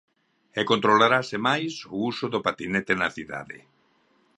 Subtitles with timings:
[0.59, 3.57] E controlarase máis o uso do patinete na cidade.